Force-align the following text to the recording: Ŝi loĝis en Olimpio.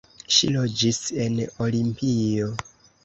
Ŝi 0.35 0.47
loĝis 0.53 1.01
en 1.25 1.37
Olimpio. 1.67 2.53